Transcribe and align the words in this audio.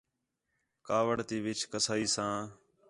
کاوِڑ 0.87 1.17
تی 1.27 1.37
وِچ 1.45 1.59
کَسائی 1.71 2.05
ساں 2.15 2.35